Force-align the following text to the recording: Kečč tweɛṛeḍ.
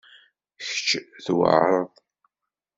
Kečč 0.65 0.89
tweɛṛeḍ. 1.25 1.91